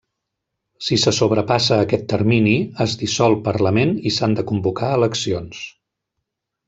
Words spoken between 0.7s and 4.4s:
Si se sobrepassa aquest termini, es dissol Parlament i s'han